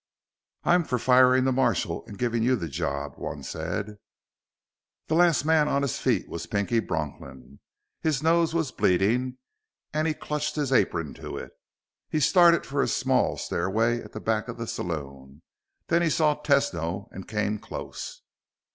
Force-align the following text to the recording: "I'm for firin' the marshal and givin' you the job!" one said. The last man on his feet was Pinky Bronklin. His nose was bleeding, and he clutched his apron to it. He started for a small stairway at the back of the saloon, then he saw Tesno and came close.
"I'm 0.63 0.83
for 0.83 0.97
firin' 0.97 1.45
the 1.45 1.51
marshal 1.51 2.03
and 2.07 2.17
givin' 2.17 2.41
you 2.41 2.55
the 2.55 2.67
job!" 2.67 3.13
one 3.19 3.43
said. 3.43 3.97
The 5.05 5.13
last 5.13 5.45
man 5.45 5.67
on 5.67 5.83
his 5.83 5.99
feet 5.99 6.27
was 6.27 6.47
Pinky 6.47 6.79
Bronklin. 6.79 7.59
His 8.01 8.23
nose 8.23 8.51
was 8.55 8.71
bleeding, 8.71 9.37
and 9.93 10.07
he 10.07 10.15
clutched 10.15 10.55
his 10.55 10.71
apron 10.73 11.13
to 11.21 11.37
it. 11.37 11.51
He 12.09 12.19
started 12.19 12.65
for 12.65 12.81
a 12.81 12.87
small 12.87 13.37
stairway 13.37 14.01
at 14.01 14.11
the 14.13 14.19
back 14.19 14.47
of 14.47 14.57
the 14.57 14.65
saloon, 14.65 15.43
then 15.85 16.01
he 16.01 16.09
saw 16.09 16.33
Tesno 16.41 17.07
and 17.11 17.27
came 17.27 17.59
close. 17.59 18.23